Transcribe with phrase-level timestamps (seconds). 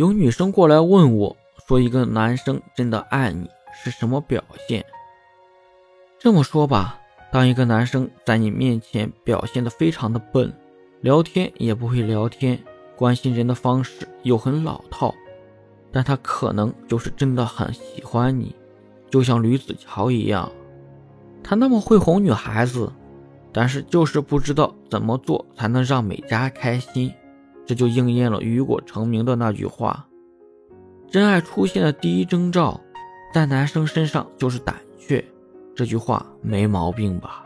[0.00, 1.36] 有女生过来问我，
[1.68, 4.82] 说一个男生真的爱你是什么表现？
[6.18, 6.98] 这么说吧，
[7.30, 10.50] 当一个男生在你面前表现的非常的笨，
[11.02, 12.58] 聊天也不会聊天，
[12.96, 15.14] 关心人的方式又很老套，
[15.92, 18.56] 但他可能就是真的很喜欢你，
[19.10, 20.50] 就像吕子乔一样，
[21.44, 22.90] 他那么会哄女孩子，
[23.52, 27.12] 但是就是不知道怎么做才能让美嘉开心。
[27.70, 30.04] 这就应验了雨果成名的那句话
[31.08, 32.80] ：“真爱出现的第一征兆，
[33.32, 35.24] 在男生身上就是胆怯。”
[35.72, 37.44] 这句话没毛病吧？